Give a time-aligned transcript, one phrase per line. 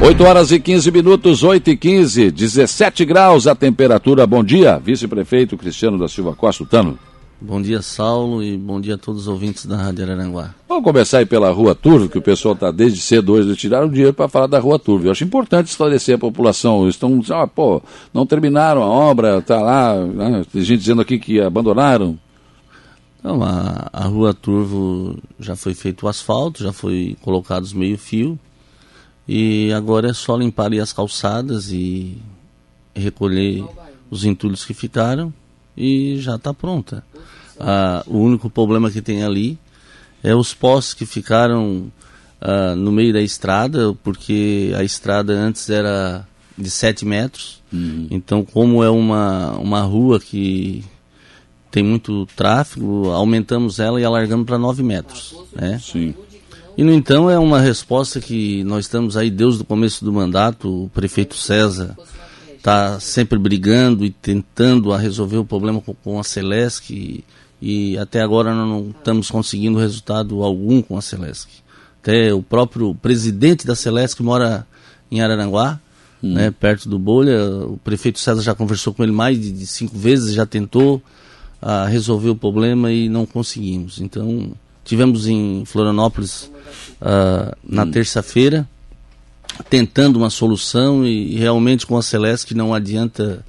[0.00, 4.26] 8 horas e 15 minutos, 8 e 15, 17 graus a temperatura.
[4.26, 6.98] Bom dia, vice-prefeito Cristiano da Silva Costa, Tano.
[7.40, 10.54] Bom dia, Saulo, e bom dia a todos os ouvintes da Rádio Araranguá.
[10.68, 14.14] Vamos começar aí pela Rua Turvo, que o pessoal está desde cedo hoje, tiraram dinheiro
[14.14, 15.06] para falar da Rua Turvo.
[15.06, 16.88] Eu acho importante esclarecer a população.
[16.88, 17.82] Estão dizendo, ah, pô,
[18.14, 20.44] não terminaram a obra, tá lá, né?
[20.52, 22.18] tem gente dizendo aqui que abandonaram.
[23.22, 28.38] Não, a, a Rua Turvo já foi feito o asfalto, já foi colocados meio-fio,
[29.28, 32.16] e agora é só limpar as calçadas e
[32.94, 33.62] recolher
[34.10, 35.32] os entulhos que ficaram
[35.76, 37.04] e já está pronta.
[37.60, 39.58] Ah, o único problema que tem ali
[40.22, 41.92] é os postes que ficaram
[42.40, 47.62] ah, no meio da estrada, porque a estrada antes era de 7 metros.
[47.72, 48.06] Uhum.
[48.10, 50.84] Então, como é uma, uma rua que
[51.70, 55.36] tem muito tráfego, aumentamos ela e alargamos para 9 metros.
[55.54, 55.78] Né?
[55.78, 56.14] Sim.
[56.78, 60.84] E, no entanto, é uma resposta que nós estamos aí desde o começo do mandato,
[60.84, 61.96] o prefeito César
[62.56, 67.24] está sempre brigando e tentando a resolver o problema com, a Celesc e,
[67.60, 71.48] e, até agora não estamos conseguindo resultado algum com a Celesc.
[72.00, 74.64] Até o próprio presidente da Celesc mora
[75.10, 75.80] em Araranguá,
[76.22, 76.32] hum.
[76.34, 77.44] né, perto do Bolha.
[77.66, 81.02] O prefeito César já conversou com ele mais de, de cinco vezes, já tentou
[81.60, 84.00] a, resolver o problema e não conseguimos.
[84.00, 84.52] Então,
[84.88, 86.50] tivemos em Florianópolis
[87.00, 87.90] uh, na hum.
[87.90, 88.68] terça-feira
[89.68, 93.44] tentando uma solução e, realmente com a Celeste não adianta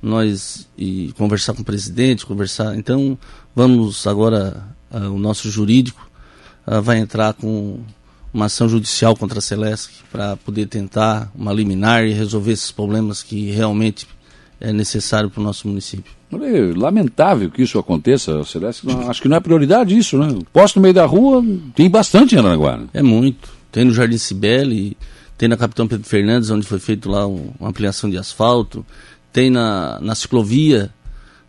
[0.00, 2.76] nós e conversar com o presidente, conversar.
[2.76, 3.18] Então
[3.54, 6.08] vamos agora uh, o nosso jurídico
[6.66, 7.80] uh, vai entrar com
[8.32, 13.22] uma ação judicial contra a Celeste para poder tentar uma liminar e resolver esses problemas
[13.22, 14.06] que realmente
[14.60, 16.12] é necessário para o nosso município.
[16.76, 18.86] Lamentável que isso aconteça, Celeste.
[19.08, 20.36] Acho que não é prioridade isso, né?
[20.52, 21.42] Posto no meio da rua
[21.74, 22.76] tem bastante em Aranaguá.
[22.76, 22.86] Né?
[22.92, 23.48] É muito.
[23.72, 24.96] Tem no Jardim Cibele,
[25.36, 28.84] tem na Capitão Pedro Fernandes, onde foi feito lá um, uma ampliação de asfalto,
[29.32, 30.90] tem na, na ciclovia,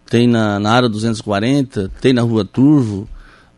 [0.09, 3.09] tem na, na área 240, tem na Rua Turvo,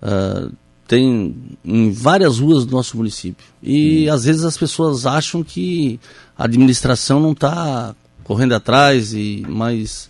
[0.02, 0.52] uh,
[0.88, 3.46] tem em várias ruas do nosso município.
[3.62, 4.14] E hum.
[4.14, 6.00] às vezes as pessoas acham que
[6.38, 10.10] a administração não está correndo atrás, e mas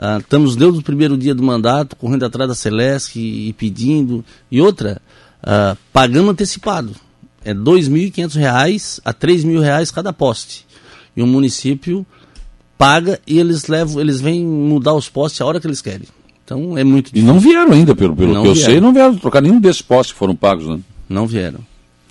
[0.00, 4.24] uh, estamos desde o primeiro dia do mandato correndo atrás da Celeste e, e pedindo.
[4.50, 5.00] E outra,
[5.42, 6.94] uh, pagando antecipado
[7.44, 10.66] é R$ 2.500 a R$ 3.000 cada poste.
[11.16, 12.06] E o município
[12.76, 16.06] paga e eles levam, eles vêm mudar os postes a hora que eles querem.
[16.44, 17.28] Então é muito difícil.
[17.28, 18.46] E não vieram ainda, pelo, pelo que vieram.
[18.46, 20.80] eu sei, não vieram trocar nenhum desses postes que foram pagos, né?
[21.08, 21.60] Não vieram.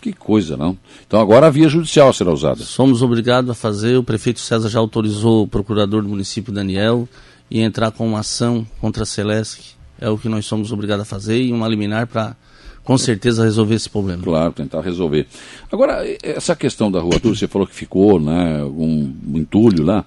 [0.08, 0.78] Que coisa, não?
[1.06, 2.64] Então agora a via judicial será usada.
[2.64, 7.10] Somos obrigados a fazer, o prefeito César já autorizou o procurador do município Daniel
[7.52, 9.76] e entrar com uma ação contra a Celesc.
[10.00, 12.38] É o que nós somos obrigados a fazer e uma liminar para
[12.86, 14.24] com certeza resolver esse problema.
[14.24, 15.28] Claro, tentar resolver.
[15.70, 20.06] Agora, essa questão da rua Turvo, você falou que ficou, né, um entulho lá.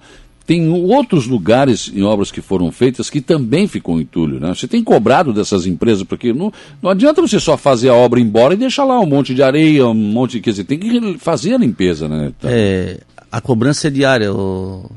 [0.51, 4.53] Tem outros lugares em obras que foram feitas que também ficou entulho, né?
[4.53, 6.51] Você tem cobrado dessas empresas, porque não,
[6.81, 9.87] não adianta você só fazer a obra embora e deixar lá um monte de areia,
[9.87, 12.33] um monte, quer dizer, tem que fazer a limpeza, né?
[12.37, 12.49] Tá.
[12.51, 12.99] É,
[13.31, 14.91] a cobrança é diária, o,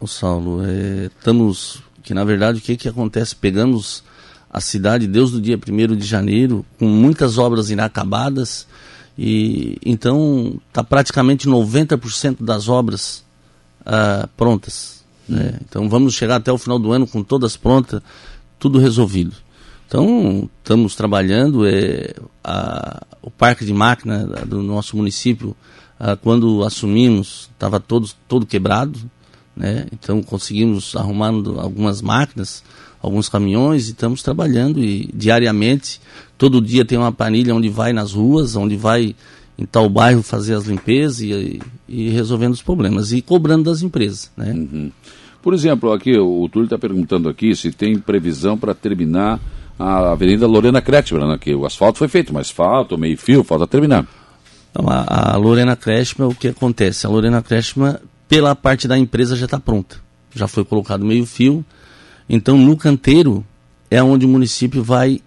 [0.00, 0.64] o Saulo.
[0.64, 3.36] É, estamos, que na verdade o que que acontece?
[3.36, 4.02] Pegamos
[4.50, 8.66] a cidade desde o dia 1 de janeiro, com muitas obras inacabadas,
[9.18, 13.30] e então está praticamente 90% das obras
[13.82, 15.04] uh, prontas.
[15.28, 15.58] Né?
[15.68, 18.02] Então vamos chegar até o final do ano com todas prontas,
[18.58, 19.34] tudo resolvido.
[19.86, 25.56] Então estamos trabalhando, é, a, o parque de máquina do nosso município,
[26.00, 28.98] uh, quando assumimos, estava todo, todo quebrado,
[29.54, 29.86] né?
[29.92, 32.64] então conseguimos arrumar algumas máquinas,
[33.02, 36.00] alguns caminhões e estamos trabalhando e diariamente,
[36.38, 39.14] todo dia tem uma planilha onde vai nas ruas, onde vai
[39.62, 44.30] em tal bairro fazer as limpezas e, e resolvendo os problemas e cobrando das empresas,
[44.36, 44.52] né?
[44.52, 44.90] Uhum.
[45.40, 49.40] Por exemplo, aqui o Túlio está perguntando aqui se tem previsão para terminar
[49.78, 51.36] a Avenida Lorena Kretschmer, né?
[51.40, 54.06] que o asfalto foi feito, mas falta meio fio, falta terminar.
[54.70, 57.06] Então, a, a Lorena Kretschmer, o que acontece?
[57.06, 59.96] A Lorena Kretschmer, pela parte da empresa, já está pronta.
[60.32, 61.64] Já foi colocado meio fio,
[62.28, 63.44] então, no canteiro
[63.90, 65.20] é onde o município vai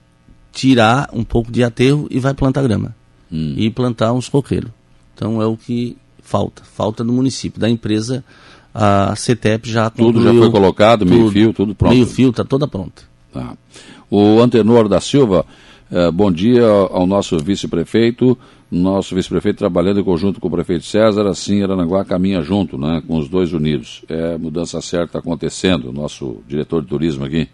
[0.51, 2.95] tirar um pouco de aterro e vai plantar grama.
[3.35, 3.53] Hum.
[3.57, 4.71] E plantar uns coqueiros.
[5.13, 6.63] Então, é o que falta.
[6.63, 7.59] Falta do município.
[7.59, 8.23] Da empresa,
[8.73, 11.93] a CETEP já Tudo já foi colocado, meio fio, tudo pronto.
[11.93, 13.03] Meio fio, está toda pronta.
[13.31, 13.53] Tá.
[14.09, 15.45] O Antenor da Silva,
[15.91, 18.37] eh, bom dia ao nosso vice-prefeito
[18.71, 23.17] nosso vice-prefeito trabalhando em conjunto com o prefeito César, assim Aranaguá caminha junto, né, com
[23.17, 24.03] os dois unidos.
[24.09, 27.47] É mudança certa acontecendo, nosso diretor de turismo aqui.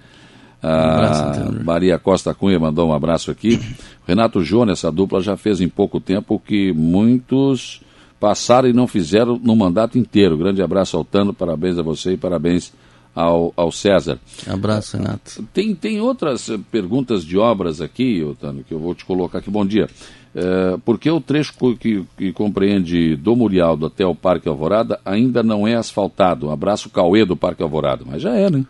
[0.62, 3.60] A Maria Costa Cunha mandou um abraço aqui.
[4.08, 7.82] Renato Jônia, essa dupla já fez em pouco tempo que muitos
[8.20, 10.38] passaram e não fizeram no mandato inteiro.
[10.38, 12.72] Grande abraço ao Tano, parabéns a você e parabéns
[13.16, 14.20] ao, ao César.
[14.48, 15.44] Abraço, Renato.
[15.52, 19.50] Tem, tem outras eh, perguntas de obras aqui, Tano, que eu vou te colocar aqui.
[19.50, 19.90] Bom dia.
[20.34, 25.68] É, porque o trecho que, que, compreende do Murialdo até o Parque Alvorada ainda não
[25.68, 26.48] é asfaltado?
[26.48, 28.66] Um abraço Cauê do Parque Alvorada, mas já é, né?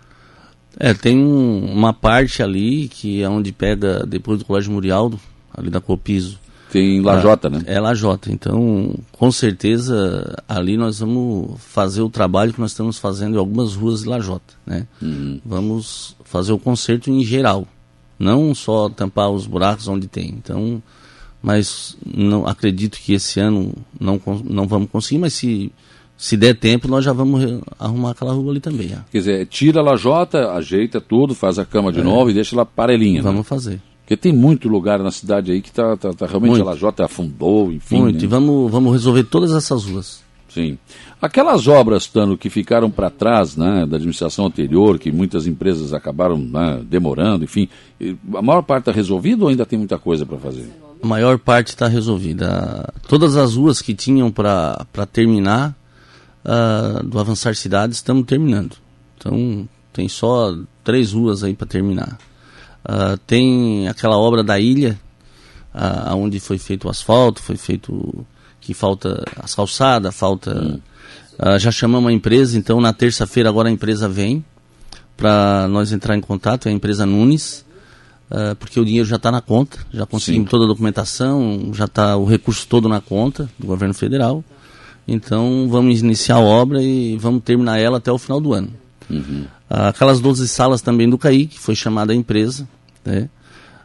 [0.79, 5.19] É, tem um, uma parte ali que é onde pega depois do Colégio Murialdo,
[5.53, 6.39] ali da Copiso.
[6.71, 7.63] Tem Lajota, né?
[7.65, 8.31] É Lajota.
[8.31, 13.75] Então, com certeza, ali nós vamos fazer o trabalho que nós estamos fazendo em algumas
[13.75, 14.87] ruas de Lajota, né?
[15.01, 15.41] Uhum.
[15.45, 17.67] Vamos fazer o conserto em geral,
[18.17, 20.29] não só tampar os buracos onde tem.
[20.29, 20.81] Então,
[21.43, 25.73] mas não acredito que esse ano não, não vamos conseguir, mas se
[26.21, 27.43] se der tempo, nós já vamos
[27.79, 28.89] arrumar aquela rua ali também.
[28.89, 29.03] Já.
[29.11, 32.03] Quer dizer, tira a lajota, ajeita tudo, faz a cama de é.
[32.03, 33.21] novo e deixa ela parelhinha.
[33.21, 33.23] Né?
[33.23, 33.43] Vamos né?
[33.43, 33.81] fazer.
[34.01, 36.61] Porque tem muito lugar na cidade aí que tá, tá, tá realmente muito.
[36.61, 38.01] a lajota afundou, enfim.
[38.01, 38.23] Muito, né?
[38.23, 40.21] e vamos, vamos resolver todas essas ruas.
[40.47, 40.77] Sim.
[41.19, 46.37] Aquelas obras, Tano, que ficaram para trás né, da administração anterior, que muitas empresas acabaram
[46.37, 47.67] né, demorando, enfim,
[48.35, 50.69] a maior parte está resolvida ou ainda tem muita coisa para fazer?
[51.01, 52.93] A maior parte está resolvida.
[53.07, 55.75] Todas as ruas que tinham para terminar
[56.45, 58.75] uh, do Avançar Cidades estamos terminando.
[59.17, 62.17] Então tem só três ruas aí para terminar.
[62.83, 64.99] Uh, tem aquela obra da ilha,
[65.73, 68.25] uh, onde foi feito o asfalto, foi feito
[68.59, 70.79] que falta as calçadas, falta.
[71.39, 74.43] Uh, já chamamos a empresa, então na terça-feira agora a empresa vem
[75.17, 77.65] para nós entrar em contato, é a empresa Nunes,
[78.29, 80.51] uh, porque o dinheiro já está na conta, já conseguimos Sim.
[80.51, 84.43] toda a documentação, já está o recurso todo na conta do governo federal.
[85.07, 88.69] Então vamos iniciar a obra e vamos terminar ela até o final do ano.
[89.09, 89.45] Uhum.
[89.69, 92.67] Aquelas 12 salas também do CAI, que foi chamada a empresa,
[93.05, 93.29] né?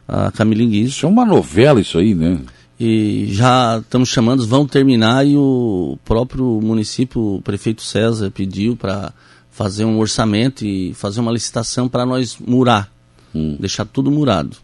[0.07, 0.89] a Camilinguiz.
[0.89, 2.39] Isso é uma novela isso aí, né?
[2.79, 9.11] E já estamos chamando, vão terminar e o próprio município, o prefeito César pediu para
[9.49, 12.91] fazer um orçamento e fazer uma licitação para nós murar,
[13.33, 13.57] hum.
[13.59, 14.55] deixar tudo murado.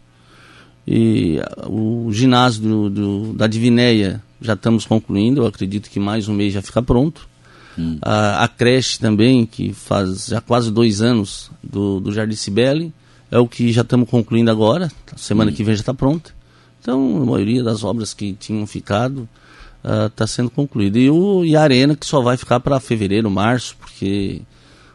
[0.86, 6.34] E o ginásio do, do, da Divinéia já estamos concluindo, eu acredito que mais um
[6.34, 7.26] mês já fica pronto.
[7.78, 7.98] Hum.
[8.02, 12.92] A, a, creche também, que faz já quase dois anos do, do Jardim Cibele,
[13.30, 15.54] é o que já estamos concluindo agora, semana hum.
[15.54, 16.30] que vem já está pronta.
[16.80, 19.28] Então, a maioria das obras que tinham ficado
[19.82, 20.98] está uh, sendo concluída.
[20.98, 24.42] E, o, e a arena que só vai ficar para fevereiro, março, porque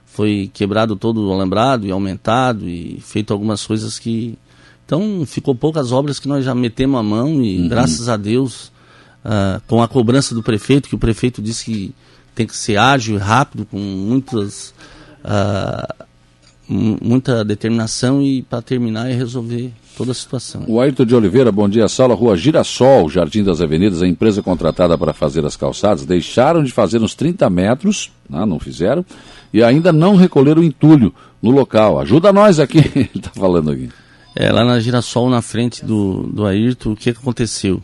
[0.06, 4.38] foi quebrado todo o alambrado e aumentado e feito algumas coisas que
[4.86, 7.68] então ficou poucas obras que nós já metemos a mão e uhum.
[7.68, 8.72] graças a Deus,
[9.24, 11.96] uh, com a cobrança do prefeito, que o prefeito disse que
[12.36, 14.74] tem que ser ágil e rápido, com muitas,
[15.26, 16.06] uh,
[16.68, 20.64] muita determinação e para terminar e resolver toda a situação.
[20.66, 24.98] O Ayrton de Oliveira, bom dia, sala, rua Girassol, Jardim das Avenidas, a empresa contratada
[24.98, 29.06] para fazer as calçadas, deixaram de fazer uns 30 metros, não, né, não fizeram,
[29.54, 32.00] e ainda não recolheram o entulho no local.
[32.00, 33.90] Ajuda nós aqui, ele está falando aqui.
[34.34, 37.82] É, lá na Girassol, na frente do, do Ayrton, o que aconteceu?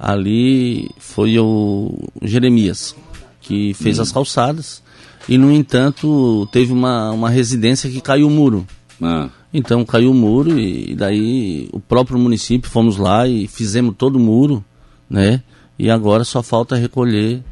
[0.00, 1.92] Ali foi o
[2.22, 2.96] Jeremias,
[3.42, 4.02] que fez hum.
[4.02, 4.82] as calçadas,
[5.28, 8.66] e no entanto teve uma, uma residência que caiu o muro.
[9.02, 9.28] Ah.
[9.52, 14.20] Então caiu o muro e, daí o próprio município fomos lá e fizemos todo o
[14.20, 14.64] muro,
[15.08, 15.42] né?
[15.78, 17.42] E agora só falta recolher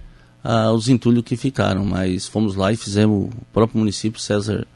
[0.43, 4.67] ah, os entulhos que ficaram, mas fomos lá e fizemos, o próprio município, César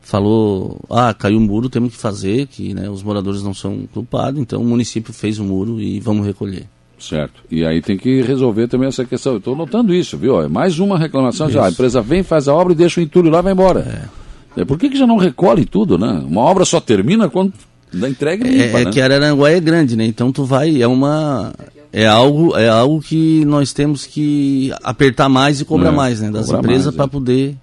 [0.00, 4.40] falou, ah, caiu o muro, temos que fazer, que né, os moradores não são culpados,
[4.40, 6.66] então o município fez o muro e vamos recolher.
[7.00, 7.42] Certo.
[7.50, 9.32] E aí tem que resolver também essa questão.
[9.32, 10.40] Eu estou notando isso, viu?
[10.40, 11.66] É mais uma reclamação já.
[11.66, 14.08] A empresa vem, faz a obra e deixa o entulho lá e vai embora.
[14.56, 14.60] É.
[14.60, 14.64] é.
[14.64, 16.22] Por que, que já não recolhe tudo, né?
[16.26, 17.52] Uma obra só termina quando
[17.92, 18.90] da entrega e limpa, É, é né?
[18.90, 20.04] que Araranguá é grande, né?
[20.04, 21.52] Então tu vai, é uma
[21.92, 26.30] é algo é algo que nós temos que apertar mais e cobrar é, mais, né,
[26.30, 27.08] das empresas para é.
[27.08, 27.56] poder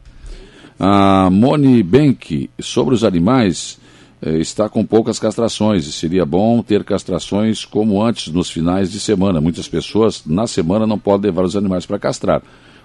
[0.80, 3.80] a Moni Bank, sobre os animais,
[4.22, 9.40] está com poucas castrações e seria bom ter castrações como antes, nos finais de semana.
[9.40, 12.42] Muitas pessoas, na semana, não podem levar os animais para castrar.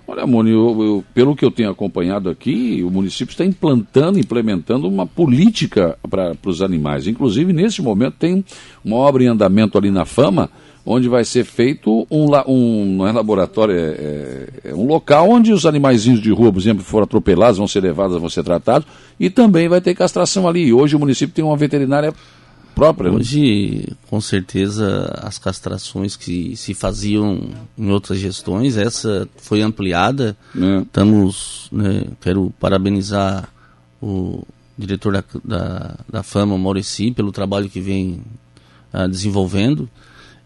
[0.06, 4.88] Olha, Moni, eu, eu, pelo que eu tenho acompanhado aqui, o município está implantando, implementando
[4.88, 7.06] uma política para os animais.
[7.06, 8.44] Inclusive, nesse momento, tem
[8.84, 10.50] uma obra em andamento ali na Fama,
[10.84, 15.52] onde vai ser feito um, um não é laboratório, é, é, é, um local onde
[15.52, 18.86] os animaizinhos de rua, por exemplo, foram atropelados, vão ser levados, vão ser tratados,
[19.18, 20.66] e também vai ter castração ali.
[20.66, 22.12] E hoje o município tem uma veterinária
[22.74, 23.10] própria.
[23.10, 23.16] Né?
[23.16, 27.40] Hoje, com certeza, as castrações que se faziam
[27.78, 30.36] em outras gestões, essa foi ampliada.
[30.56, 30.78] É.
[30.80, 33.48] Estamos, né, quero parabenizar
[34.00, 34.42] o
[34.76, 38.20] diretor da, da, da Fama, Maurici, pelo trabalho que vem
[38.92, 39.88] uh, desenvolvendo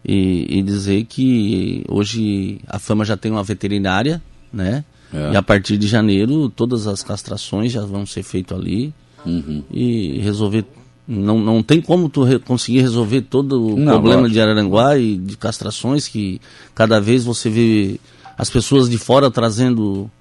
[0.07, 4.21] e, e dizer que hoje a Fama já tem uma veterinária,
[4.51, 4.85] né?
[5.13, 5.33] É.
[5.33, 8.93] E a partir de janeiro todas as castrações já vão ser feitas ali
[9.25, 9.63] uhum.
[9.71, 10.65] e resolver.
[11.07, 14.33] Não, não tem como tu re conseguir resolver todo o não, problema lógico.
[14.33, 16.41] de Araranguá e de castrações que
[16.75, 17.99] cada vez você vê
[18.37, 20.11] as pessoas de fora trazendo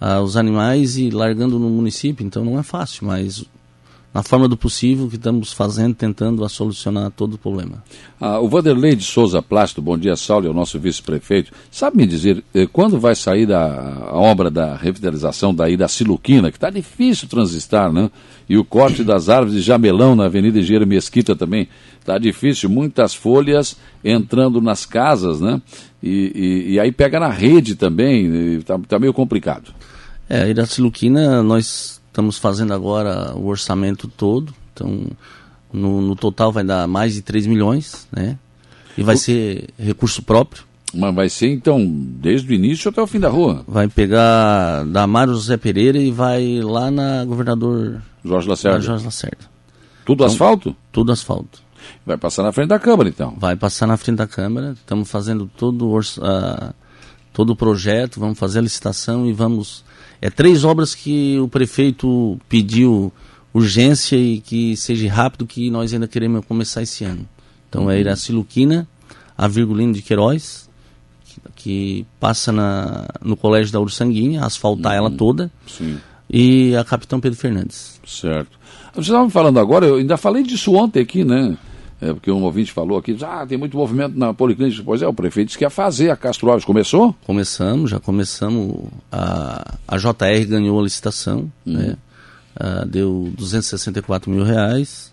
[0.00, 2.24] uh, os animais e largando no município.
[2.24, 3.44] Então não é fácil, mas
[4.16, 7.84] na forma do possível que estamos fazendo, tentando a solucionar todo o problema.
[8.18, 11.52] Ah, o Vanderlei de Souza Plástico, bom dia, Saulo, é o nosso vice-prefeito.
[11.70, 13.66] Sabe me dizer eh, quando vai sair da,
[14.08, 18.10] a obra da revitalização daí da Siluquina, que está difícil transistar, né?
[18.48, 21.68] E o corte das árvores de jamelão na Avenida Engenheiro Mesquita também
[22.00, 25.60] está difícil, muitas folhas entrando nas casas, né?
[26.02, 29.74] E, e, e aí pega na rede também, está tá meio complicado.
[30.26, 35.06] É, aí da Siluquina nós Estamos fazendo agora o orçamento todo, então
[35.70, 38.38] no, no total vai dar mais de 3 milhões, né?
[38.96, 39.18] E vai o...
[39.18, 40.64] ser recurso próprio.
[40.94, 43.62] Mas vai ser então desde o início até o fim da rua?
[43.68, 48.80] Vai pegar da Mário José Pereira e vai lá na governador Jorge Lacerda.
[48.80, 49.44] Jorge Lacerda.
[50.06, 50.76] Tudo então, asfalto?
[50.90, 51.60] Tudo asfalto.
[52.06, 53.36] Vai passar na frente da Câmara então?
[53.36, 54.72] Vai passar na frente da Câmara.
[54.72, 56.74] Estamos fazendo todo o, uh,
[57.34, 59.84] todo o projeto, vamos fazer a licitação e vamos
[60.20, 63.12] é três obras que o prefeito pediu
[63.52, 67.26] urgência e que seja rápido, que nós ainda queremos começar esse ano.
[67.68, 68.00] Então é uhum.
[68.00, 68.86] Iraciluquina,
[69.36, 70.68] a Virgulino de Queiroz,
[71.24, 74.98] que, que, passa na, no Colégio da Ursanguinha, asfaltar uhum.
[74.98, 75.98] ela toda, Sim.
[76.28, 78.00] e a Capitão Pedro Fernandes.
[78.06, 78.58] Certo.
[78.94, 81.56] Você estava me falando agora, eu ainda falei disso ontem aqui, né?
[82.00, 84.82] É, porque um ouvinte falou aqui, ah, tem muito movimento na Policlínica.
[84.84, 86.64] Pois é, o prefeito disse que ia fazer a Castro Alves.
[86.64, 87.14] Começou?
[87.24, 88.88] Começamos, já começamos.
[89.10, 91.72] A, a JR ganhou a licitação, uhum.
[91.72, 91.96] né?
[92.58, 95.12] Uh, deu 264 mil reais.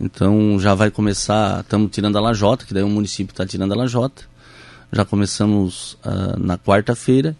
[0.00, 3.76] Então já vai começar, estamos tirando a lajota, que daí o município está tirando a
[3.76, 4.24] lajota.
[4.92, 7.36] Já começamos uh, na quarta-feira.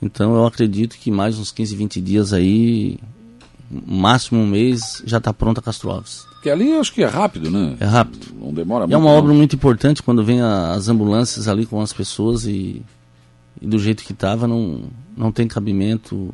[0.00, 2.98] Então eu acredito que mais uns 15, 20 dias aí,
[3.70, 6.26] máximo um mês, já está pronta a Castro Alves.
[6.42, 7.76] Que ali eu acho que é rápido, né?
[7.80, 8.28] É rápido.
[8.40, 8.94] Não demora é muito.
[8.94, 9.18] É uma não.
[9.18, 12.82] obra muito importante quando vem a, as ambulâncias ali com as pessoas e,
[13.60, 14.84] e do jeito que estava não,
[15.16, 16.32] não tem cabimento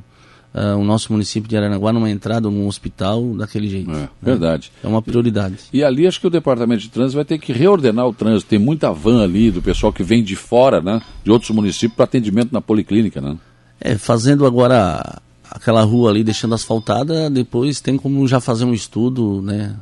[0.55, 3.91] uh, o nosso município de Aranaguá numa entrada num hospital daquele jeito.
[3.91, 4.09] É, né?
[4.21, 4.71] verdade.
[4.83, 5.57] É uma prioridade.
[5.73, 8.51] E, e, ali acho que o departamento de trânsito vai ter que reordenar o trânsito.
[8.51, 11.01] Tem muita van ali do pessoal que vem de fora, né?
[11.25, 13.37] De outros municípios para atendimento na policlínica, né?
[13.81, 15.21] É, fazendo agora
[15.55, 19.77] aquela rua ali, deixando asfaltada, depois tem como já fazer um estudo, né?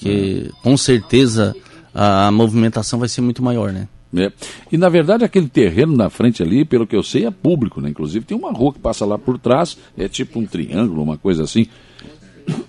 [0.00, 1.54] porque com certeza
[1.94, 3.86] a, movimentação vai ser muito maior, né?
[4.16, 4.32] É.
[4.72, 7.90] E na verdade aquele terreno na frente ali, pelo que eu sei, é público, né?
[7.90, 11.44] Inclusive tem uma rua que passa lá por trás, é tipo um triângulo, uma coisa
[11.44, 11.66] assim.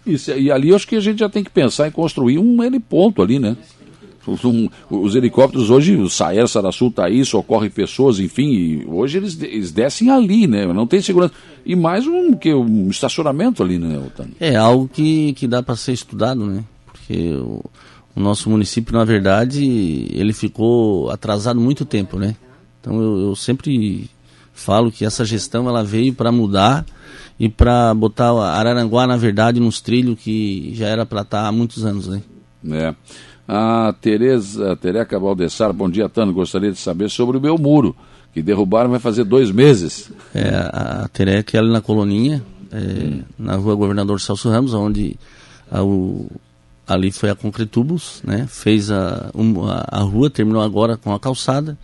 [0.06, 2.64] E, e ali eu acho que a gente já tem que pensar em construir um
[2.64, 3.56] heliponto ali, né?
[4.28, 9.72] Um, os helicópteros hoje, o Saer Sarassul está aí, socorre pessoas, enfim, hoje eles, eles
[9.72, 10.66] descem ali, né?
[10.68, 11.34] Não tem segurança.
[11.66, 14.32] E mais um, que, um estacionamento ali, né, Otano?
[14.40, 16.64] É algo que, que dá para ser estudado, né?
[17.12, 17.64] porque o,
[18.16, 22.36] o, nosso município, na verdade, ele ficou atrasado muito tempo, né?
[22.80, 24.10] Então eu, eu sempre
[24.54, 26.86] falo que essa gestão ela veio para mudar
[27.40, 31.52] e para botar Araranguá, na verdade, nos trilhos que já era para estar tá há
[31.52, 32.22] muitos anos, né?
[32.70, 32.96] É.
[33.54, 36.32] A Tereza, Tereca Valdessar, bom dia, Tano.
[36.32, 37.94] Gostaria de saber sobre o meu muro,
[38.34, 40.10] que derrubaram vai fazer dois meses.
[40.34, 42.42] É, a Tereca é ali na Coloninha,
[42.72, 43.24] é, hum.
[43.38, 45.18] na rua Governador Celso Ramos, onde
[45.70, 46.32] a, o,
[46.88, 48.48] ali foi a Concretubos, né?
[48.48, 51.78] Fez a, um, a, a, rua, terminou agora com a calçada.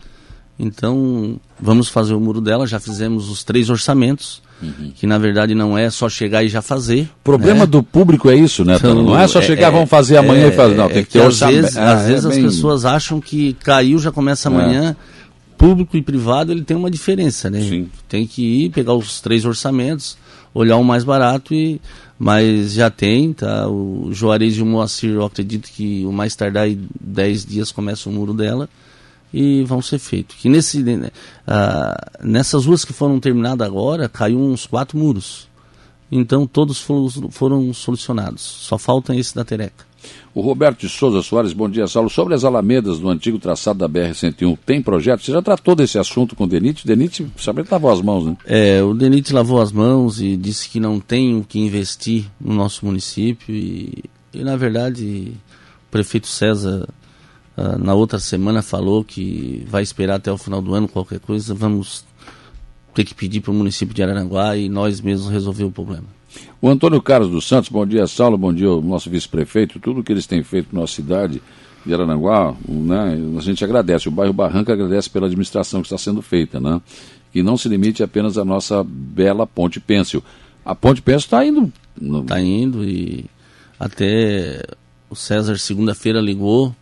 [0.58, 4.92] Então, vamos fazer o muro dela, já fizemos os três orçamentos, uhum.
[4.94, 7.08] que na verdade não é só chegar e já fazer.
[7.20, 7.66] O problema né?
[7.66, 8.76] do público é isso, né?
[8.76, 10.74] Então, não é só chegar, é, vamos fazer é, amanhã e fazer.
[10.74, 11.58] Não, tem que ter orçamento.
[11.58, 12.44] Às vezes, ah, às vezes é as bem...
[12.44, 14.96] pessoas acham que caiu, já começa amanhã.
[14.98, 15.18] É.
[15.56, 17.60] Público e privado, ele tem uma diferença, né?
[17.60, 17.88] Sim.
[18.08, 20.16] Tem que ir, pegar os três orçamentos,
[20.54, 21.80] olhar o mais barato e
[22.18, 23.68] mas já tem, tá?
[23.68, 28.08] O Juarez e o Moacir, eu acredito que o mais tardar em 10 dias começa
[28.08, 28.68] o muro dela
[29.32, 30.36] e vão ser feitos.
[30.36, 31.06] Que nesse, uh,
[32.22, 35.48] nessas ruas que foram terminadas agora, caiu uns quatro muros.
[36.10, 38.40] Então todos foram, foram solucionados.
[38.40, 39.86] Só falta esse da Tereca.
[40.34, 42.08] O Roberto de Souza Soares, bom dia, Saulo.
[42.08, 45.22] Sobre as alamedas do antigo traçado da BR-101, tem projeto?
[45.22, 46.84] Você já tratou desse assunto com o Denite?
[46.84, 48.36] O Denite, sabe, lavou as mãos, né?
[48.46, 52.54] É, o Denite lavou as mãos e disse que não tem o que investir no
[52.54, 55.32] nosso município e, e na verdade,
[55.88, 56.88] o prefeito César,
[57.58, 61.54] uh, na outra semana, falou que vai esperar até o final do ano qualquer coisa.
[61.54, 62.04] Vamos
[62.94, 66.06] ter que pedir para o município de Araranguá e nós mesmos resolver o problema.
[66.60, 69.78] O Antônio Carlos dos Santos, bom dia, Saulo, bom dia ao nosso vice-prefeito.
[69.80, 71.40] Tudo que eles têm feito na nossa cidade
[71.86, 76.20] de Arananguá, né, a gente agradece, o bairro Barranca agradece pela administração que está sendo
[76.20, 76.80] feita, né?
[77.32, 80.22] Que não se limite apenas à nossa bela Ponte Pêncil.
[80.64, 81.72] A Ponte Pêncil está indo.
[82.20, 83.26] Está indo e
[83.78, 84.62] até
[85.08, 86.74] o César segunda-feira ligou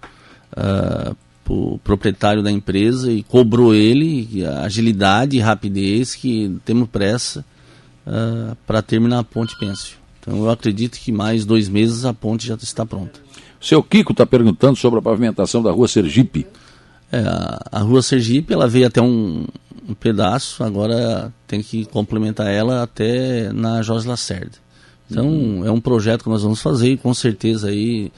[0.57, 1.17] uh,
[1.49, 7.45] o proprietário da empresa e cobrou ele agilidade e rapidez que temos pressa
[8.07, 9.97] uh, ah, para terminar a ponte Pêncil.
[10.21, 13.21] Então eu acredito que mais dois meses a ponte já está pronta.
[13.61, 16.47] O seu Kiko está perguntando sobre a pavimentação da rua Sergipe.
[17.13, 19.47] É, a, a, rua Sergipe ela veio até um,
[19.89, 24.59] um, pedaço, agora tem que complementar ela até na Jorge Lacerda.
[25.09, 25.65] Então uhum.
[25.65, 28.11] é um projeto que nós vamos fazer e com certeza aí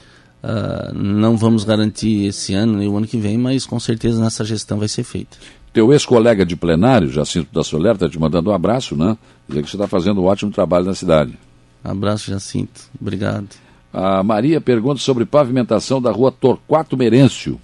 [0.43, 4.43] uh, não vamos garantir esse ano nem o ano que vem, mas com certeza nessa
[4.43, 5.37] gestão vai ser feita.
[5.71, 9.17] Teu ex-colega de plenário, Jacinto da Soler, está te mandando um abraço, né?
[9.47, 11.37] Dizer que você está fazendo um ótimo trabalho na cidade.
[11.83, 12.81] Abraço, Jacinto.
[12.99, 13.49] Obrigado.
[13.93, 17.59] A Maria pergunta sobre pavimentação da rua Torquato Merêncio.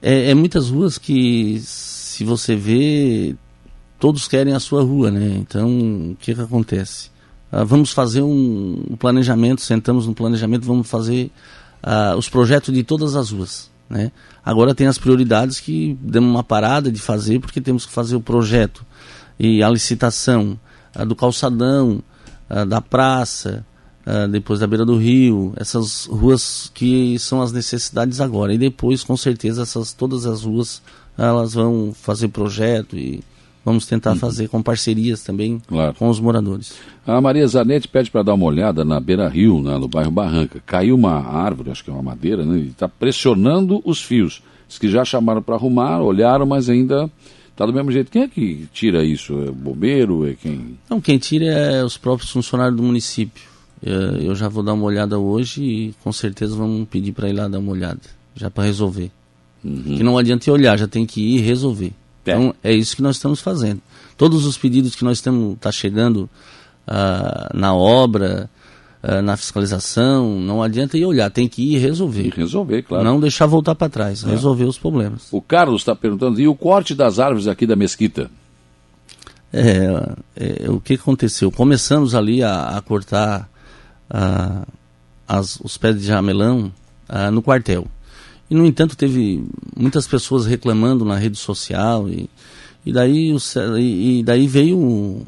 [0.00, 3.34] É, é, muitas ruas que, se você vê,
[3.98, 5.36] todos querem a sua rua, né?
[5.38, 7.10] Então, o que, que acontece?
[7.50, 11.30] Ah, vamos fazer um, planejamento, sentamos no planejamento, vamos fazer
[11.82, 13.70] ah, os projetos de todas as ruas.
[13.88, 14.12] Né?
[14.44, 18.20] Agora tem as prioridades que demos uma parada de fazer, porque temos que fazer o
[18.20, 18.84] projeto
[19.38, 20.58] e a licitação
[20.94, 22.02] a do calçadão,
[22.66, 23.64] da praça,
[24.30, 28.54] depois da beira do rio, essas ruas que são as necessidades agora.
[28.54, 30.82] E depois, com certeza, essas, todas as ruas
[31.18, 33.22] elas vão fazer projeto e
[33.64, 34.16] vamos tentar uhum.
[34.16, 35.94] fazer com parcerias também claro.
[35.94, 36.74] com os moradores.
[37.06, 40.62] A Maria Zanetti pede para dar uma olhada na Beira Rio, né, no bairro Barranca.
[40.64, 44.42] Caiu uma árvore, acho que é uma madeira, né, e está pressionando os fios.
[44.68, 47.10] Diz que já chamaram para arrumar, olharam, mas ainda
[47.50, 48.10] está do mesmo jeito.
[48.10, 49.32] Quem é que tira isso?
[49.42, 50.28] É o bombeiro?
[50.28, 50.78] É quem?
[50.88, 53.48] Não, quem tira é os próprios funcionários do município.
[53.82, 57.32] É, eu já vou dar uma olhada hoje e com certeza vamos pedir para ir
[57.32, 58.00] lá dar uma olhada,
[58.34, 59.10] já para resolver.
[59.64, 59.96] Uhum.
[59.96, 61.92] Que não adianta olhar, já tem que ir resolver.
[62.24, 62.32] É.
[62.32, 63.80] Então é isso que nós estamos fazendo.
[64.16, 66.28] Todos os pedidos que nós estamos tá chegando
[66.88, 68.50] uh, na obra,
[69.02, 72.26] uh, na fiscalização, não adianta ir olhar, tem que ir e resolver.
[72.26, 73.04] E resolver, claro.
[73.04, 74.28] Não deixar voltar para trás, é.
[74.28, 75.28] resolver os problemas.
[75.30, 78.30] O Carlos está perguntando, e o corte das árvores aqui da mesquita?
[79.52, 81.50] É, é, o que aconteceu?
[81.50, 83.48] Começamos ali a, a cortar
[84.10, 84.66] uh,
[85.26, 86.72] as, os pés de jamelão
[87.32, 87.86] no quartel.
[88.50, 89.44] E, no entanto, teve
[89.76, 92.28] muitas pessoas reclamando na rede social e,
[92.84, 93.38] e, daí, o,
[93.78, 95.22] e, daí veio um,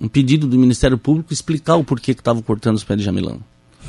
[0.00, 3.40] um, pedido do Ministério Público explicar o porquê que estava cortando os pés de jamelão.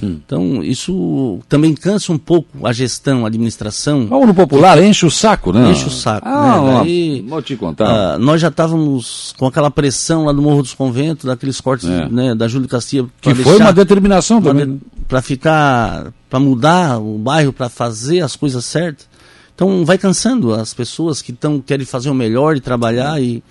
[0.04, 0.20] Hum.
[0.26, 4.08] Então, isso também cansa um pouco a gestão, a administração.
[4.08, 5.72] Vamos no popular, enche o saco, né?
[5.72, 6.28] Enche o saco.
[6.28, 6.80] Ah, né?
[6.80, 7.86] Daí, vou te contar.
[7.86, 12.10] Ah, nós já estávamos com aquela pressão lá do Morro dos Conventos, daqueles cortes é.
[12.10, 13.06] né, da Júlia Castilha.
[13.22, 14.82] Que foi uma determinação também.
[15.08, 19.06] Para ficar, para mudar o bairro, para fazer as coisas certas.
[19.54, 23.44] Então, vai cansando as pessoas que tão, querem fazer o melhor e trabalhar, e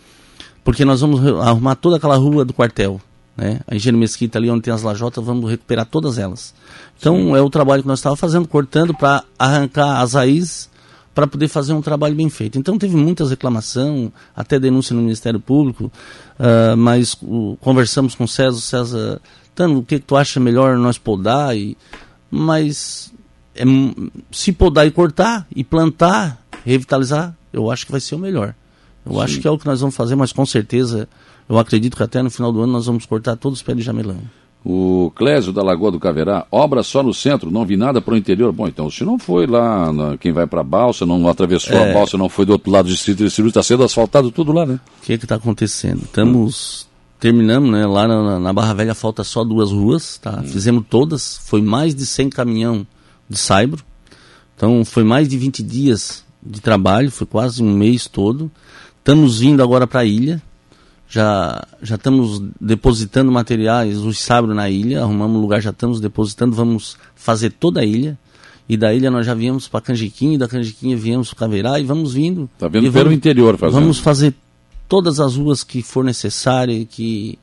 [0.64, 2.98] porque nós vamos arrumar toda aquela rua do quartel.
[3.36, 3.60] Né?
[3.66, 6.54] A Engenheiro Mesquita ali onde tem as lajotas, vamos recuperar todas elas.
[6.98, 7.36] Então Sim.
[7.36, 10.70] é o trabalho que nós estávamos fazendo, cortando para arrancar as raízes
[11.14, 12.58] para poder fazer um trabalho bem feito.
[12.58, 15.92] Então teve muitas reclamações, até denúncia no Ministério Público,
[16.38, 19.20] uh, mas uh, conversamos com o César, César,
[19.54, 21.54] Tano, o que, que tu acha melhor nós podar?
[21.56, 21.76] E,
[22.30, 23.12] mas
[23.54, 23.64] é,
[24.30, 28.54] se podar e cortar, e plantar, revitalizar, eu acho que vai ser o melhor.
[29.04, 29.20] Eu Sim.
[29.20, 31.08] acho que é o que nós vamos fazer, mas com certeza
[31.48, 33.82] eu acredito que até no final do ano nós vamos cortar todos os pés de
[33.82, 34.18] jamelão.
[34.62, 38.16] O Clésio da Lagoa do Caverá, obra só no centro, não vi nada para o
[38.16, 38.52] interior.
[38.52, 41.90] Bom, então se não foi lá, na, quem vai para a balsa, não atravessou é...
[41.90, 44.66] a balsa, não foi do outro lado do distrito de está sendo asfaltado tudo lá,
[44.66, 44.78] né?
[45.00, 46.02] O que é está acontecendo?
[46.02, 46.89] Estamos.
[47.20, 47.87] Terminamos, né?
[47.87, 50.40] Lá na, na, Barra Velha falta só duas ruas, tá?
[50.40, 50.48] Hum.
[50.48, 52.87] Fizemos todas, foi mais de 100 caminhão
[53.28, 53.85] de saibro.
[54.56, 58.50] Então foi mais de 20 dias de trabalho, foi quase um mês todo.
[58.98, 60.42] Estamos vindo agora para a ilha,
[61.09, 66.56] já já estamos depositando materiais, os sabres na ilha, arrumamos um lugar, já estamos depositando,
[66.56, 68.18] vamos fazer toda a ilha.
[68.68, 71.85] E da ilha nós já viemos para Canjiquinha, e da Canjiquinha viemos para Caverá e
[71.85, 72.48] vamos vindo.
[72.54, 73.80] Está vendo pelo interior fazendo.
[73.80, 74.33] Vamos fazer
[74.90, 77.38] todas as ruas que for necessário, que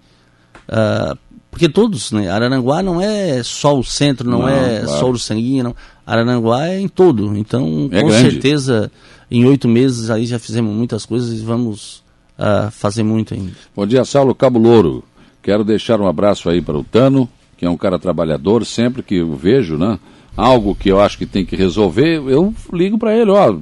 [0.67, 1.17] uh,
[1.49, 2.29] porque todos, né?
[2.29, 4.99] Araranguá não é só o centro, não, não é claro.
[4.99, 5.75] só o Sanguinha, não.
[6.05, 7.35] Araranguá é em todo.
[7.37, 8.31] Então, é com grande.
[8.31, 8.91] certeza,
[9.31, 12.03] em oito meses aí já fizemos muitas coisas e vamos
[12.37, 13.53] uh, fazer muito ainda.
[13.73, 15.03] Bom dia, Saulo Cabo Louro.
[15.41, 19.15] Quero deixar um abraço aí para o Tano, que é um cara trabalhador, sempre que
[19.15, 19.97] eu vejo, né?
[20.35, 23.55] Algo que eu acho que tem que resolver, eu ligo para ele, ó,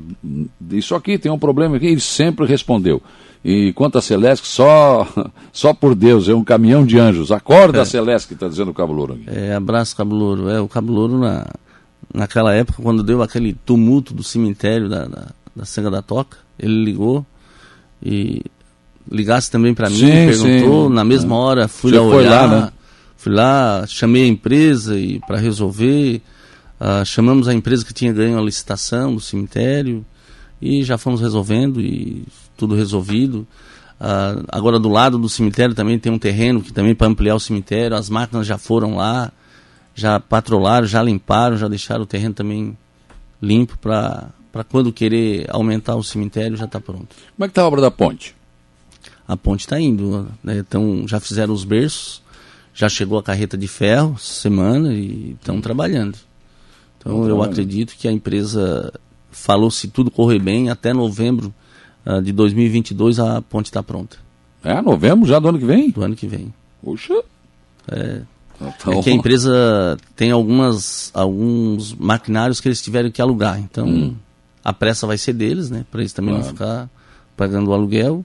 [0.71, 3.01] isso aqui tem um problema aqui, ele sempre respondeu.
[3.47, 5.07] E quanto a Celeste, só,
[5.53, 7.31] só por Deus, é um caminhão de anjos.
[7.31, 7.85] Acorda, é.
[7.85, 9.19] Celeste, que está dizendo o Cabo Louro.
[9.27, 10.49] É, abraço, Cabo Louro.
[10.49, 11.45] É, o Cabo Louro na,
[12.11, 16.85] naquela época, quando deu aquele tumulto do cemitério da, da, da Sanga da Toca, ele
[16.85, 17.23] ligou
[18.03, 18.41] e
[19.11, 20.95] ligasse também para mim, Sim, perguntou, sim.
[20.95, 22.71] na mesma hora fui Você lá foi olhar, lá, né?
[23.15, 26.19] fui lá, chamei a empresa e para resolver,
[26.79, 30.03] ah, chamamos a empresa que tinha ganho a licitação do cemitério
[30.61, 32.25] e já fomos resolvendo e
[32.57, 33.47] tudo resolvido.
[33.99, 37.39] Ah, agora do lado do cemitério também tem um terreno que também para ampliar o
[37.39, 39.31] cemitério, as máquinas já foram lá,
[39.93, 42.77] já patrolaram, já limparam, já deixaram o terreno também
[43.41, 47.13] limpo para para quando querer aumentar o cemitério já está pronto.
[47.35, 48.33] Como é que está a obra da ponte?
[49.27, 50.59] A ponte está indo, né?
[50.59, 52.23] então já fizeram os berços,
[52.73, 56.17] já chegou a carreta de ferro semana e estão trabalhando.
[56.97, 58.93] Então eu acredito que a empresa
[59.35, 61.53] falou se tudo correr bem até novembro
[62.05, 64.17] ah, de 2022 a ponte está pronta
[64.63, 65.89] É, novembro já do ano que vem?
[65.91, 66.53] do ano que vem.
[66.83, 67.13] Puxa.
[67.91, 68.21] É,
[68.59, 73.59] Então, É que a empresa tem algumas, alguns maquinários que eles tiveram que alugar.
[73.59, 74.15] Então,
[74.63, 75.85] a pressa vai ser deles, né?
[75.91, 76.55] Para eles também não Claro.
[76.55, 76.89] ficar
[77.35, 78.23] pagando o aluguel.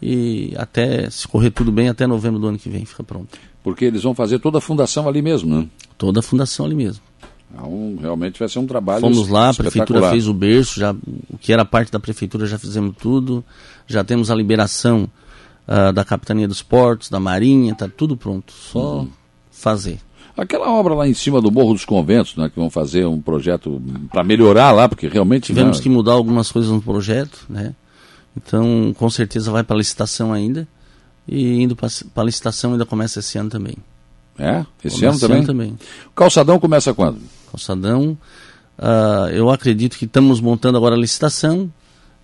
[0.00, 3.38] E até, se correr tudo bem, até novembro do ano que vem fica pronto.
[3.62, 5.68] Porque eles vão fazer toda a fundação ali mesmo, né?
[5.98, 7.02] Toda a fundação ali mesmo.
[7.52, 11.38] Então, realmente vai ser um trabalho Fomos lá, a prefeitura fez o berço, já, o
[11.38, 13.44] que era parte da prefeitura já fizemos tudo.
[13.86, 15.08] Já temos a liberação
[15.66, 18.52] ah, da Capitania dos Portos, da Marinha, tá tudo pronto.
[18.52, 19.08] Só Uhum.
[19.50, 19.98] fazer.
[20.36, 23.80] Aquela obra lá em cima do Morro dos Conventos, né, que vão fazer um projeto
[24.12, 27.74] para melhorar lá, porque realmente Tivemos né, que mudar algumas coisas no projeto, né?
[28.36, 30.68] Então, com certeza vai para licitação ainda.
[31.26, 33.76] E indo para licitação ainda começa esse ano também.
[34.38, 35.44] É, esse ano também.
[35.44, 35.78] também.
[36.08, 37.18] O calçadão começa quando?
[37.50, 38.16] Calçadão.
[38.78, 41.70] ah, eu acredito que estamos montando agora a licitação.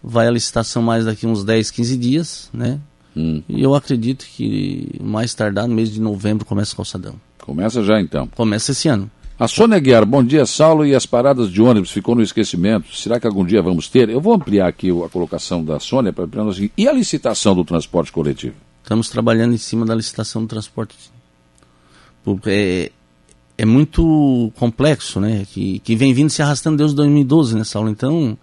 [0.02, 2.80] Vai a licitação mais daqui uns 10, 15 dias, né?
[3.16, 7.14] Hum, E eu acredito que mais tardar no mês de novembro começa o calçadão.
[7.40, 8.26] começa já então.
[8.28, 9.10] Começa esse ano.
[9.38, 10.84] A Sônia Guiar, bom dia, Saulo.
[10.86, 12.94] E as paradas de ônibus ficou no esquecimento.
[12.96, 14.08] Será que algum dia vamos ter?
[14.08, 17.64] Eu vou ampliar aqui a colocação da Sônia para perguntar assim, e a licitação do
[17.64, 18.54] transporte coletivo?
[18.82, 20.94] Estamos trabalhando em cima da licitação do transporte.
[22.24, 22.90] Porque
[23.58, 25.46] é, é muito complexo, né?
[25.52, 27.90] Que, que vem vindo se arrastando desde 2012 nessa aula.
[27.90, 28.36] Então,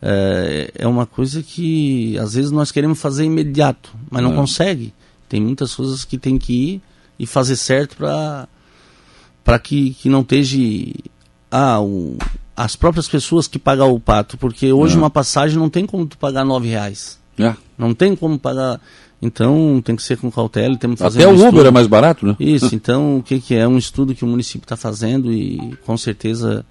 [0.00, 4.36] é, é uma coisa que às vezes nós queremos fazer imediato, mas não É.
[4.36, 4.92] consegue.
[5.28, 6.82] Tem muitas coisas que tem que ir
[7.18, 8.48] e fazer certo para
[9.44, 10.56] para que, que não esteja
[11.50, 12.16] ah, o,
[12.56, 14.36] as próprias pessoas que pagam o pato.
[14.38, 14.98] Porque hoje É.
[14.98, 17.18] uma passagem não tem como tu pagar nove reais.
[17.38, 17.54] É.
[17.78, 18.80] Não tem como pagar.
[19.22, 21.68] Então tem que ser com cautela e temos que fazer Até um o Uber estudo.
[21.68, 22.36] é mais barato, né?
[22.40, 23.66] Isso, então o que, que é?
[23.68, 26.66] Um estudo que o município está fazendo e com certeza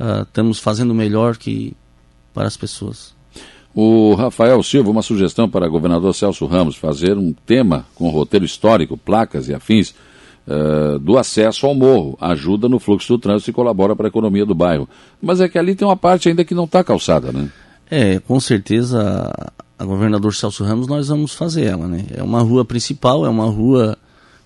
[0.00, 1.76] ah, estamos fazendo o melhor que
[2.34, 3.14] para as pessoas.
[3.74, 8.44] O Rafael Silva, uma sugestão para o governador Celso Ramos fazer um tema com roteiro
[8.44, 9.94] histórico, placas e afins
[10.46, 12.18] eh, do acesso ao morro.
[12.20, 14.88] Ajuda no fluxo do trânsito e colabora para a economia do bairro.
[15.22, 17.48] Mas é que ali tem uma parte ainda que não está calçada, né?
[17.90, 19.32] É, com certeza
[19.82, 22.04] a governador Celso Ramos nós vamos fazer ela, né?
[22.14, 23.96] É uma rua principal, é uma rua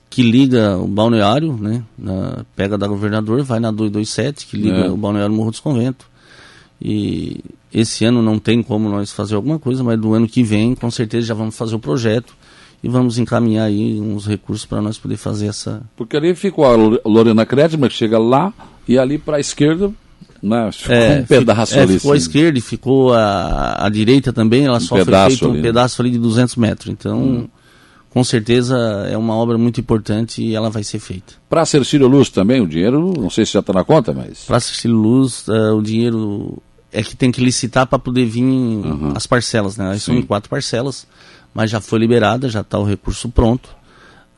[0.09, 1.83] que liga o balneário, né?
[1.99, 4.91] Na, pega da governador, vai na 227, que liga É.
[4.91, 6.07] o balneário Morro dos Conventos.
[6.81, 7.41] E
[7.73, 10.91] esse ano não tem como nós fazer alguma coisa, mas do ano que vem, com
[10.91, 12.35] certeza já vamos fazer o projeto
[12.83, 15.83] e vamos encaminhar aí uns recursos para nós poder fazer essa.
[15.97, 18.53] Porque ali ficou a Lo- Lorena Kretschmer, que chega lá,
[18.87, 19.91] e ali para a esquerda,
[20.43, 21.95] né, ficou um fi- pedaço é, ali.
[21.99, 25.63] ficou à esquerda e ficou a, a direita também, ela só foi feito um né?
[25.63, 26.89] pedaço ali de 200 metros.
[26.93, 27.49] Então,
[28.11, 28.77] com certeza
[29.11, 31.35] é uma obra muito importante e ela vai ser feita.
[31.49, 34.45] Para a Cercílio Luz também, o dinheiro, não sei se já está na conta, mas...
[34.45, 38.45] Para assistir luz, eh, o dinheiro é que tem que licitar para poder vir
[39.15, 39.91] as parcelas, né?
[39.93, 41.07] Aí São em quatro parcelas,
[41.53, 43.69] mas já foi liberada, já está o recurso pronto.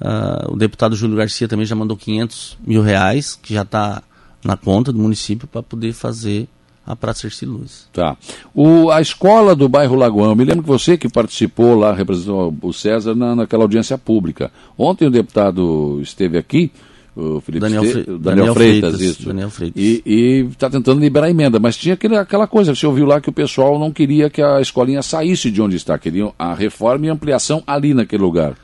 [0.01, 4.03] Ah, o deputado Júlio Garcia também já mandou 500 mil reais, que já está
[4.45, 6.47] na conta do município para poder fazer
[6.87, 7.87] a Praça Ercílio Luz.
[7.93, 8.17] Tá.
[8.55, 12.73] O, a escola do bairro Lagoão, me lembro que você que participou lá, representou o
[12.73, 14.51] César na, naquela audiência pública.
[14.77, 16.71] Ontem o deputado esteve aqui,
[17.15, 19.27] o Felipe Daniel Fre- Daniel, Daniel Freitas, Freitas, isso.
[19.27, 19.83] Daniel Freitas.
[19.83, 23.29] E está tentando liberar a emenda, mas tinha aquele, aquela coisa, você ouviu lá que
[23.29, 27.11] o pessoal não queria que a escolinha saísse de onde está, queriam a reforma e
[27.11, 28.55] ampliação ali naquele lugar.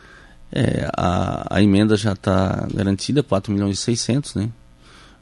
[0.50, 4.48] É, a, a emenda já está garantida, 4 milhões e 600, né?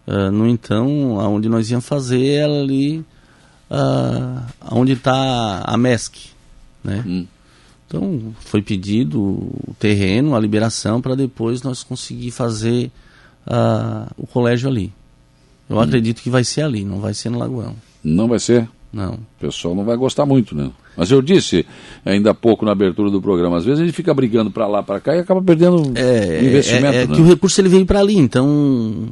[0.06, 3.04] Ah, no então, aonde nós íamos fazer é ali,
[3.70, 6.30] ah, onde está a MESC,
[6.82, 7.04] né?
[7.06, 7.26] Hum.
[7.86, 12.90] Então, foi pedido o terreno, a liberação, para depois nós conseguir fazer
[13.46, 14.92] ah, o colégio ali.
[15.68, 17.74] Eu acredito que vai ser ali, não vai ser no Lagoão.
[18.02, 18.68] Não vai ser?
[18.92, 19.14] Não.
[19.14, 20.70] O pessoal não vai gostar muito, né?
[20.96, 21.64] Mas eu disse
[22.04, 24.82] ainda há pouco na abertura do programa, às vezes a gente fica brigando para lá,
[24.82, 27.14] para cá e acaba perdendo É, investimento, é, é né?
[27.14, 29.08] que o recurso ele veio para ali, então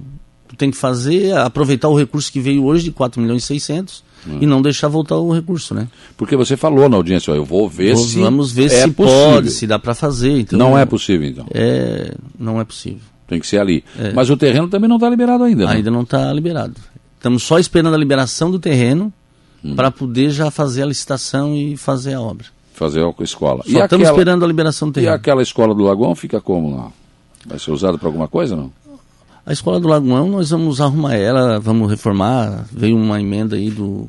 [0.51, 4.03] Tu tem que fazer, aproveitar o recurso que veio hoje de 4 milhões e 600
[4.27, 4.39] hum.
[4.41, 5.87] e não deixar voltar o recurso, né?
[6.17, 8.91] Porque você falou na audiência, ó, eu vou ver vou, se Vamos ver é se
[8.91, 9.31] possível.
[9.31, 10.41] pode, se dá para fazer.
[10.41, 11.47] Então, não é possível, então?
[11.55, 12.99] É, não é possível.
[13.29, 13.85] Tem que ser ali.
[13.97, 14.13] É.
[14.13, 15.75] Mas o terreno também não está liberado ainda, né?
[15.75, 16.75] Ainda não está liberado.
[17.17, 19.13] Estamos só esperando a liberação do terreno
[19.65, 19.77] hum.
[19.77, 22.47] para poder já fazer a licitação e fazer a obra.
[22.75, 23.63] Fazer a escola.
[23.63, 24.11] Só e estamos aquela...
[24.11, 25.13] esperando a liberação do terreno.
[25.13, 26.91] E aquela escola do Lagoão fica como lá?
[27.47, 28.73] Vai ser usada para alguma coisa, não?
[29.45, 32.67] A escola do Lagoão, nós vamos arrumar ela, vamos reformar.
[32.71, 34.09] Veio uma emenda aí do,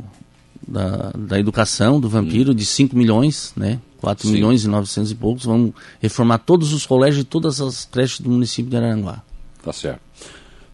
[0.67, 2.55] da, da educação do Vampiro hum.
[2.55, 3.79] de 5 milhões, né?
[3.99, 4.33] 4 Sim.
[4.33, 5.45] milhões e 900 e poucos.
[5.45, 9.21] Vamos reformar todos os colégios e todas as creches do município de Araranguá.
[9.63, 10.01] Tá certo.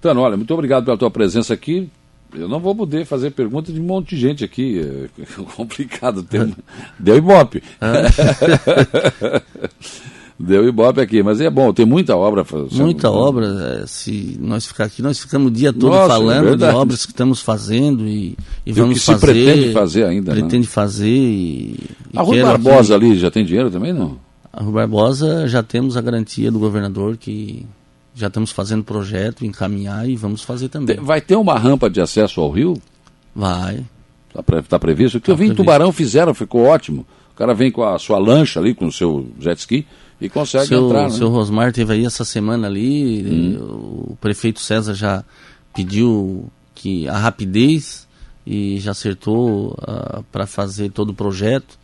[0.01, 1.89] Tano, olha, muito obrigado pela tua presença aqui.
[2.33, 4.79] Eu não vou poder fazer pergunta de um monte de gente aqui.
[4.79, 6.23] É complicado.
[6.23, 6.53] Tem...
[6.99, 7.63] Deu ibope.
[7.79, 8.03] Ah.
[10.39, 12.45] Deu ibope aqui, mas é bom, tem muita obra.
[12.73, 16.49] Muita obra, é, se nós ficar aqui, nós ficamos o dia todo Nossa, é falando
[16.49, 19.19] é de obras que estamos fazendo e, e vamos que fazer.
[19.19, 20.41] se pretende fazer ainda, né?
[20.41, 21.79] Pretende fazer e...
[22.15, 24.19] A Rua Barbosa aqui, ali já tem dinheiro também, não?
[24.53, 27.65] A Rua Barbosa já temos a garantia do governador que
[28.13, 30.97] já estamos fazendo projeto, encaminhar e vamos fazer também.
[30.97, 32.79] Vai ter uma rampa de acesso ao rio?
[33.35, 33.83] Vai.
[34.29, 35.17] Está pre, tá previsto?
[35.17, 35.61] O que tá eu vi previsto.
[35.61, 37.07] em Tubarão fizeram, ficou ótimo.
[37.33, 39.85] O cara vem com a sua lancha ali, com o seu jet ski
[40.19, 41.03] e consegue seu, entrar.
[41.03, 41.07] Né?
[41.07, 44.11] O seu Rosmar teve aí essa semana ali, hum.
[44.11, 45.23] o prefeito César já
[45.73, 48.07] pediu que a rapidez
[48.45, 51.77] e já acertou uh, ah, para fazer todo o projeto.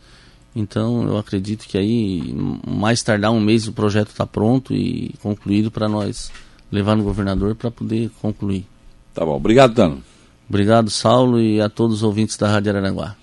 [0.56, 2.34] Então eu acredito que aí
[2.66, 6.30] mais tardar um mês o projeto está pronto e concluído para nós
[6.70, 8.64] levar no governador para poder concluir.
[9.12, 10.02] Tá bom, obrigado Tano.
[10.48, 13.16] Obrigado Saulo e a todos os ouvintes da Rádio Araranguá.